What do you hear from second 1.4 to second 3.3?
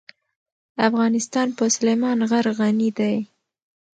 په سلیمان غر غني دی.